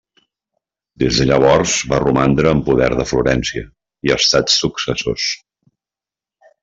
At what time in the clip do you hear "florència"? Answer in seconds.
3.11-3.63